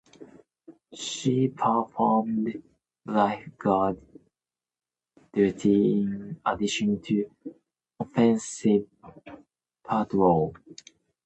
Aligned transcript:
She 0.95 1.49
performed 1.49 2.63
lifeguard 3.05 4.01
duty 5.31 5.91
in 6.01 6.41
addition 6.43 6.99
to 7.03 7.29
offensive 7.99 8.87
patrol. 9.83 10.55